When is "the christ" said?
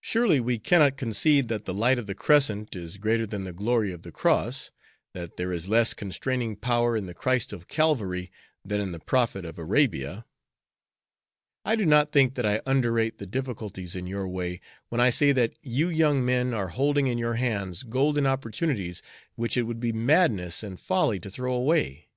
7.04-7.52